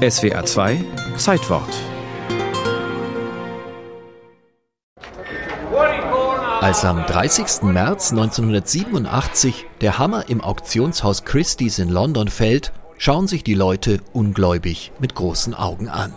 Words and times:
SWR 0.00 0.46
2 0.46 0.82
Zeitwort. 1.18 1.68
Als 6.62 6.86
am 6.86 7.04
30. 7.04 7.64
März 7.64 8.10
1987 8.12 9.66
der 9.82 9.98
Hammer 9.98 10.30
im 10.30 10.40
Auktionshaus 10.40 11.26
Christie's 11.26 11.78
in 11.78 11.90
London 11.90 12.28
fällt, 12.28 12.72
schauen 12.96 13.28
sich 13.28 13.44
die 13.44 13.52
Leute 13.52 14.00
ungläubig 14.14 14.90
mit 15.00 15.14
großen 15.14 15.52
Augen 15.52 15.90
an. 15.90 16.14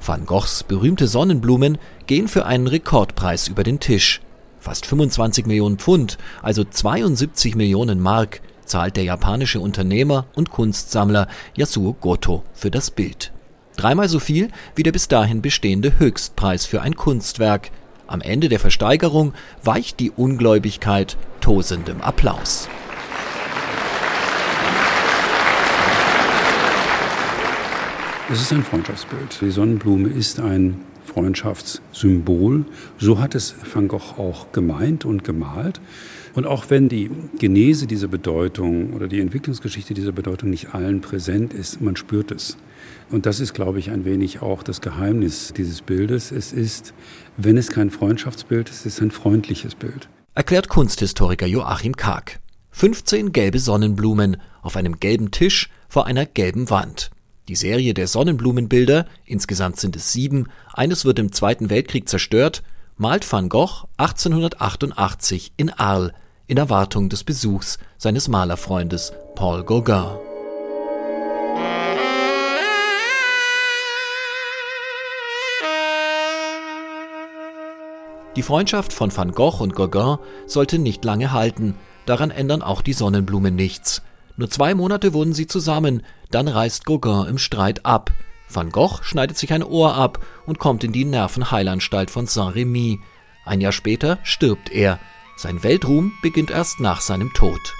Van 0.00 0.24
Goghs 0.24 0.62
berühmte 0.62 1.08
Sonnenblumen 1.08 1.76
gehen 2.06 2.28
für 2.28 2.46
einen 2.46 2.68
Rekordpreis 2.68 3.48
über 3.48 3.64
den 3.64 3.80
Tisch. 3.80 4.20
Fast 4.60 4.86
25 4.86 5.46
Millionen 5.46 5.78
Pfund, 5.78 6.18
also 6.40 6.62
72 6.62 7.56
Millionen 7.56 7.98
Mark, 7.98 8.42
zahlt 8.72 8.96
der 8.96 9.04
japanische 9.04 9.60
Unternehmer 9.60 10.24
und 10.34 10.50
Kunstsammler 10.50 11.28
Yasuo 11.54 11.92
Goto 11.92 12.42
für 12.54 12.70
das 12.70 12.90
Bild. 12.90 13.30
Dreimal 13.76 14.08
so 14.08 14.18
viel 14.18 14.48
wie 14.74 14.82
der 14.82 14.92
bis 14.92 15.08
dahin 15.08 15.42
bestehende 15.42 15.98
Höchstpreis 15.98 16.64
für 16.64 16.80
ein 16.80 16.96
Kunstwerk. 16.96 17.70
Am 18.06 18.22
Ende 18.22 18.48
der 18.48 18.58
Versteigerung 18.58 19.34
weicht 19.62 20.00
die 20.00 20.10
Ungläubigkeit 20.10 21.18
tosendem 21.42 22.00
Applaus. 22.00 22.66
Es 28.30 28.40
ist 28.40 28.52
ein 28.52 28.64
Freundschaftsbild. 28.64 29.38
Die 29.42 29.50
Sonnenblume 29.50 30.08
ist 30.08 30.40
ein 30.40 30.80
Freundschaftssymbol. 31.12 32.64
So 32.98 33.18
hat 33.18 33.34
es 33.34 33.54
Van 33.72 33.88
Gogh 33.88 34.18
auch 34.18 34.52
gemeint 34.52 35.04
und 35.04 35.24
gemalt. 35.24 35.80
Und 36.34 36.46
auch 36.46 36.70
wenn 36.70 36.88
die 36.88 37.10
Genese 37.38 37.86
dieser 37.86 38.08
Bedeutung 38.08 38.94
oder 38.94 39.08
die 39.08 39.20
Entwicklungsgeschichte 39.20 39.92
dieser 39.92 40.12
Bedeutung 40.12 40.50
nicht 40.50 40.74
allen 40.74 41.00
präsent 41.00 41.52
ist, 41.52 41.80
man 41.80 41.96
spürt 41.96 42.30
es. 42.30 42.56
Und 43.10 43.26
das 43.26 43.40
ist, 43.40 43.52
glaube 43.52 43.78
ich, 43.78 43.90
ein 43.90 44.04
wenig 44.04 44.40
auch 44.40 44.62
das 44.62 44.80
Geheimnis 44.80 45.52
dieses 45.54 45.82
Bildes. 45.82 46.32
Es 46.32 46.52
ist, 46.52 46.94
wenn 47.36 47.58
es 47.58 47.68
kein 47.68 47.90
Freundschaftsbild 47.90 48.70
ist, 48.70 48.86
es 48.86 48.94
ist 48.94 49.02
ein 49.02 49.10
freundliches 49.10 49.74
Bild. 49.74 50.08
Erklärt 50.34 50.68
Kunsthistoriker 50.68 51.46
Joachim 51.46 51.94
Karg. 51.94 52.40
15 52.70 53.32
gelbe 53.32 53.58
Sonnenblumen 53.58 54.38
auf 54.62 54.76
einem 54.76 54.98
gelben 54.98 55.30
Tisch 55.30 55.68
vor 55.88 56.06
einer 56.06 56.24
gelben 56.24 56.70
Wand. 56.70 57.10
Die 57.52 57.56
Serie 57.56 57.92
der 57.92 58.08
Sonnenblumenbilder, 58.08 59.04
insgesamt 59.26 59.78
sind 59.78 59.94
es 59.94 60.10
sieben, 60.10 60.46
eines 60.72 61.04
wird 61.04 61.18
im 61.18 61.32
Zweiten 61.32 61.68
Weltkrieg 61.68 62.08
zerstört, 62.08 62.62
malt 62.96 63.30
van 63.30 63.50
Gogh 63.50 63.88
1888 63.98 65.52
in 65.58 65.68
Arles 65.68 66.12
in 66.46 66.56
Erwartung 66.56 67.10
des 67.10 67.24
Besuchs 67.24 67.78
seines 67.98 68.28
Malerfreundes 68.28 69.12
Paul 69.34 69.64
Gauguin. 69.64 70.16
Die 78.34 78.42
Freundschaft 78.42 78.94
von 78.94 79.14
Van 79.14 79.32
Gogh 79.32 79.62
und 79.62 79.76
Gauguin 79.76 80.16
sollte 80.46 80.78
nicht 80.78 81.04
lange 81.04 81.32
halten, 81.32 81.74
daran 82.06 82.30
ändern 82.30 82.62
auch 82.62 82.80
die 82.80 82.94
Sonnenblumen 82.94 83.54
nichts. 83.54 84.00
Nur 84.36 84.50
zwei 84.50 84.74
Monate 84.74 85.12
wohnen 85.12 85.34
sie 85.34 85.46
zusammen, 85.46 86.02
dann 86.30 86.48
reist 86.48 86.86
Gauguin 86.86 87.26
im 87.28 87.38
Streit 87.38 87.84
ab. 87.84 88.12
Van 88.48 88.70
Gogh 88.70 89.02
schneidet 89.02 89.36
sich 89.38 89.52
ein 89.52 89.62
Ohr 89.62 89.94
ab 89.94 90.24
und 90.46 90.58
kommt 90.58 90.84
in 90.84 90.92
die 90.92 91.04
Nervenheilanstalt 91.04 92.10
von 92.10 92.26
Saint-Rémy. 92.26 92.98
Ein 93.44 93.60
Jahr 93.60 93.72
später 93.72 94.18
stirbt 94.22 94.70
er. 94.70 94.98
Sein 95.36 95.62
Weltruhm 95.62 96.12
beginnt 96.22 96.50
erst 96.50 96.80
nach 96.80 97.00
seinem 97.00 97.32
Tod. 97.32 97.74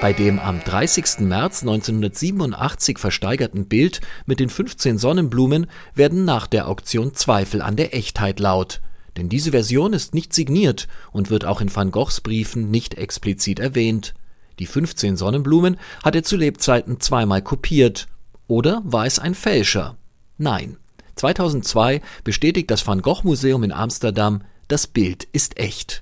Bei 0.00 0.14
dem 0.14 0.38
am 0.38 0.60
30. 0.64 1.20
März 1.20 1.60
1987 1.60 2.98
versteigerten 2.98 3.66
Bild 3.66 4.00
mit 4.24 4.40
den 4.40 4.48
15 4.48 4.96
Sonnenblumen 4.96 5.66
werden 5.94 6.24
nach 6.24 6.46
der 6.46 6.68
Auktion 6.68 7.12
Zweifel 7.12 7.60
an 7.60 7.76
der 7.76 7.94
Echtheit 7.94 8.40
laut. 8.40 8.80
Denn 9.18 9.28
diese 9.28 9.50
Version 9.50 9.92
ist 9.92 10.14
nicht 10.14 10.32
signiert 10.32 10.88
und 11.12 11.28
wird 11.28 11.44
auch 11.44 11.60
in 11.60 11.74
Van 11.74 11.90
Goghs 11.90 12.22
Briefen 12.22 12.70
nicht 12.70 12.94
explizit 12.94 13.60
erwähnt. 13.60 14.14
Die 14.58 14.64
15 14.64 15.18
Sonnenblumen 15.18 15.76
hat 16.02 16.14
er 16.14 16.22
zu 16.22 16.38
Lebzeiten 16.38 16.98
zweimal 17.00 17.42
kopiert. 17.42 18.06
Oder 18.48 18.80
war 18.84 19.04
es 19.04 19.18
ein 19.18 19.34
Fälscher? 19.34 19.98
Nein. 20.38 20.78
2002 21.16 22.00
bestätigt 22.24 22.70
das 22.70 22.86
Van 22.86 23.02
Gogh 23.02 23.20
Museum 23.24 23.62
in 23.64 23.72
Amsterdam, 23.72 24.40
das 24.68 24.86
Bild 24.86 25.24
ist 25.32 25.58
echt. 25.58 26.00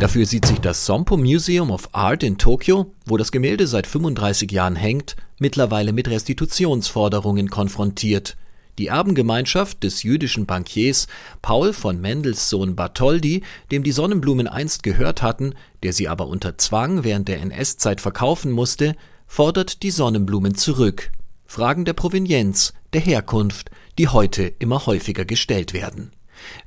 Dafür 0.00 0.26
sieht 0.26 0.44
sich 0.44 0.58
das 0.58 0.86
Sompo 0.86 1.16
Museum 1.16 1.70
of 1.70 1.88
Art 1.92 2.24
in 2.24 2.36
Tokio, 2.36 2.92
wo 3.06 3.16
das 3.16 3.30
Gemälde 3.30 3.66
seit 3.66 3.86
35 3.86 4.50
Jahren 4.50 4.76
hängt, 4.76 5.16
mittlerweile 5.38 5.92
mit 5.92 6.08
Restitutionsforderungen 6.08 7.48
konfrontiert. 7.48 8.36
Die 8.78 8.88
Erbengemeinschaft 8.88 9.84
des 9.84 10.02
jüdischen 10.02 10.46
Bankiers 10.46 11.06
Paul 11.42 11.72
von 11.72 12.00
Mendels 12.00 12.50
Sohn 12.50 12.74
Bartholdy, 12.74 13.44
dem 13.70 13.84
die 13.84 13.92
Sonnenblumen 13.92 14.48
einst 14.48 14.82
gehört 14.82 15.22
hatten, 15.22 15.54
der 15.84 15.92
sie 15.92 16.08
aber 16.08 16.26
unter 16.26 16.58
Zwang 16.58 17.04
während 17.04 17.28
der 17.28 17.40
NS-Zeit 17.40 18.00
verkaufen 18.00 18.50
musste, 18.50 18.96
fordert 19.28 19.84
die 19.84 19.92
Sonnenblumen 19.92 20.56
zurück. 20.56 21.12
Fragen 21.46 21.84
der 21.84 21.92
Provenienz, 21.92 22.74
der 22.94 23.00
Herkunft, 23.00 23.70
die 23.96 24.08
heute 24.08 24.52
immer 24.58 24.86
häufiger 24.86 25.24
gestellt 25.24 25.72
werden. 25.72 26.10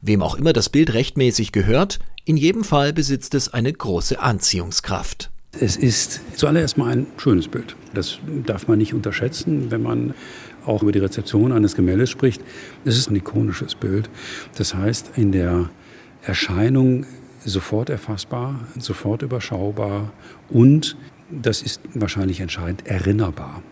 Wem 0.02 0.22
auch 0.22 0.36
immer 0.36 0.54
das 0.54 0.70
Bild 0.70 0.94
rechtmäßig 0.94 1.52
gehört, 1.52 2.00
in 2.26 2.38
jedem 2.38 2.64
Fall 2.64 2.94
besitzt 2.94 3.34
es 3.36 3.54
eine 3.54 3.72
große 3.72 4.20
Anziehungskraft. 4.20 5.32
Es 5.60 5.76
ist 5.76 6.22
zuallererst 6.36 6.78
mal 6.78 6.92
ein 6.92 7.08
schönes 7.18 7.48
Bild. 7.48 7.76
Das 7.94 8.20
darf 8.46 8.68
man 8.68 8.78
nicht 8.78 8.94
unterschätzen, 8.94 9.72
wenn 9.72 9.82
man 9.82 10.14
auch 10.66 10.84
über 10.84 10.92
die 10.92 11.00
Rezeption 11.00 11.52
eines 11.52 11.76
Gemäldes 11.76 12.10
spricht. 12.10 12.42
Es 12.86 12.98
ist 12.98 13.10
ein 13.10 13.16
ikonisches 13.16 13.74
Bild. 13.76 14.10
Das 14.56 14.76
heißt, 14.76 15.12
in 15.16 15.32
der 15.32 15.70
Erscheinung 16.22 17.06
sofort 17.44 17.90
erfassbar, 17.90 18.68
sofort 18.78 19.22
überschaubar 19.22 20.12
und, 20.50 20.98
das 21.30 21.62
ist 21.62 21.82
wahrscheinlich 21.94 22.40
entscheidend, 22.40 22.86
erinnerbar. 22.86 23.64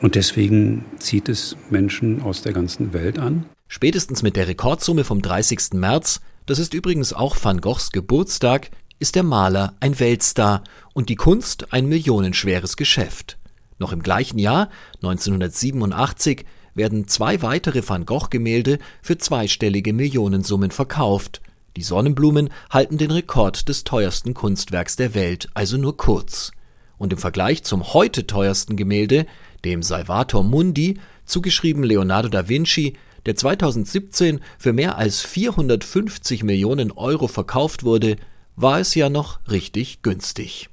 Und 0.00 0.14
deswegen 0.14 0.84
zieht 0.98 1.28
es 1.28 1.56
Menschen 1.70 2.22
aus 2.22 2.42
der 2.42 2.52
ganzen 2.52 2.92
Welt 2.92 3.18
an. 3.18 3.46
Spätestens 3.68 4.22
mit 4.22 4.36
der 4.36 4.48
Rekordsumme 4.48 5.04
vom 5.04 5.22
30. 5.22 5.74
März 5.74 6.20
das 6.46 6.60
ist 6.60 6.74
übrigens 6.74 7.12
auch 7.12 7.36
Van 7.42 7.60
Goghs 7.60 7.90
Geburtstag, 7.90 8.70
ist 9.00 9.16
der 9.16 9.24
Maler 9.24 9.74
ein 9.80 9.98
Weltstar 9.98 10.62
und 10.94 11.08
die 11.08 11.16
Kunst 11.16 11.72
ein 11.72 11.86
millionenschweres 11.86 12.76
Geschäft. 12.76 13.36
Noch 13.78 13.92
im 13.92 14.00
gleichen 14.00 14.38
Jahr, 14.38 14.70
1987, 15.02 16.46
werden 16.74 17.08
zwei 17.08 17.42
weitere 17.42 17.86
Van 17.86 18.06
Gogh-Gemälde 18.06 18.78
für 19.02 19.18
zweistellige 19.18 19.92
Millionensummen 19.92 20.70
verkauft. 20.70 21.42
Die 21.76 21.82
Sonnenblumen 21.82 22.50
halten 22.70 22.96
den 22.96 23.10
Rekord 23.10 23.68
des 23.68 23.82
teuersten 23.82 24.32
Kunstwerks 24.32 24.94
der 24.94 25.14
Welt 25.14 25.48
also 25.52 25.76
nur 25.78 25.96
kurz. 25.96 26.52
Und 26.96 27.12
im 27.12 27.18
Vergleich 27.18 27.64
zum 27.64 27.92
heute 27.92 28.26
teuersten 28.26 28.76
Gemälde, 28.76 29.26
dem 29.64 29.82
Salvator 29.82 30.44
Mundi, 30.44 31.00
zugeschrieben 31.24 31.82
Leonardo 31.82 32.28
da 32.28 32.48
Vinci, 32.48 32.96
der 33.26 33.36
2017 33.36 34.40
für 34.58 34.72
mehr 34.72 34.96
als 34.96 35.20
450 35.20 36.42
Millionen 36.42 36.92
Euro 36.92 37.28
verkauft 37.28 37.84
wurde, 37.84 38.16
war 38.54 38.80
es 38.80 38.94
ja 38.94 39.10
noch 39.10 39.40
richtig 39.50 40.02
günstig 40.02 40.70